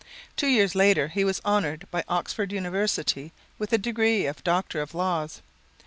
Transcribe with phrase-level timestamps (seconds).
[0.35, 4.95] Two years later he was honored by Oxford University with the degree of Doctor of
[4.95, 5.43] Laws.